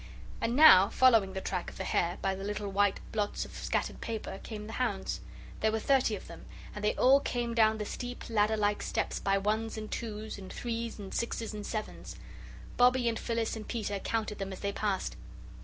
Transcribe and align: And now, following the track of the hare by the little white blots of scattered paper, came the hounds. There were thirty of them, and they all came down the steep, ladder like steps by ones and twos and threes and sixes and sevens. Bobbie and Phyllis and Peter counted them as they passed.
And 0.41 0.55
now, 0.55 0.89
following 0.89 1.33
the 1.33 1.41
track 1.41 1.69
of 1.69 1.77
the 1.77 1.83
hare 1.83 2.17
by 2.23 2.33
the 2.33 2.43
little 2.43 2.71
white 2.71 2.99
blots 3.11 3.45
of 3.45 3.53
scattered 3.53 4.01
paper, 4.01 4.39
came 4.41 4.65
the 4.65 4.73
hounds. 4.81 5.21
There 5.59 5.71
were 5.71 5.77
thirty 5.79 6.15
of 6.15 6.25
them, 6.25 6.45
and 6.73 6.83
they 6.83 6.95
all 6.95 7.19
came 7.19 7.53
down 7.53 7.77
the 7.77 7.85
steep, 7.85 8.27
ladder 8.27 8.57
like 8.57 8.81
steps 8.81 9.19
by 9.19 9.37
ones 9.37 9.77
and 9.77 9.91
twos 9.91 10.39
and 10.39 10.51
threes 10.51 10.97
and 10.97 11.13
sixes 11.13 11.53
and 11.53 11.63
sevens. 11.63 12.15
Bobbie 12.77 13.07
and 13.09 13.19
Phyllis 13.19 13.55
and 13.55 13.67
Peter 13.67 13.99
counted 13.99 14.39
them 14.39 14.51
as 14.51 14.61
they 14.61 14.71
passed. 14.71 15.17